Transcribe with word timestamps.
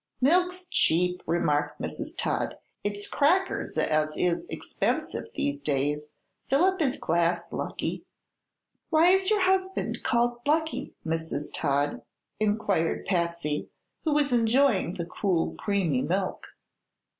"Milk's 0.19 0.65
cheap," 0.71 1.21
remarked 1.27 1.79
Mrs. 1.79 2.17
Todd. 2.17 2.57
"It's 2.83 3.07
crackers 3.07 3.77
as 3.77 4.17
is 4.17 4.47
expensive 4.49 5.25
these 5.35 5.61
days. 5.61 6.05
Fill 6.49 6.63
up 6.63 6.79
his 6.79 6.97
glass, 6.97 7.43
Lucky." 7.51 8.05
"Why 8.89 9.09
is 9.09 9.29
your 9.29 9.41
husband 9.41 10.01
called 10.01 10.39
'Lucky,' 10.47 10.95
Mrs. 11.05 11.51
Todd?" 11.53 12.01
inquired 12.39 13.05
Patsy, 13.05 13.69
who 14.03 14.11
was 14.13 14.31
enjoying 14.33 14.95
the 14.95 15.05
cool, 15.05 15.53
creamy 15.59 16.01
milk. 16.01 16.47